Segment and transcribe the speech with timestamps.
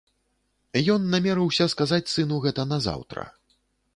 [0.93, 3.29] Ён намерыўся сказаць сыну гэта назаўтра.